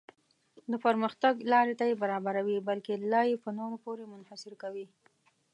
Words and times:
د 0.71 0.73
پرمختګ 0.85 1.33
لارې 1.51 1.73
ته 1.79 1.83
یې 1.89 1.95
برابروي 2.03 2.57
بلکې 2.69 2.93
لا 3.11 3.21
یې 3.29 3.35
په 3.43 3.49
نورو 3.57 3.75
پورې 3.85 4.03
منحصر 4.11 4.53
کوي. 4.63 4.85